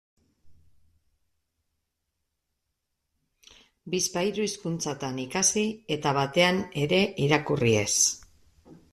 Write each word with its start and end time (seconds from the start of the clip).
Bizpahiru 3.93 4.47
hizkuntzatan 4.47 5.19
ikasi 5.25 5.63
eta 5.97 6.15
batean 6.19 6.63
ere 6.87 7.03
irakurri 7.27 7.75
ez. 7.83 7.93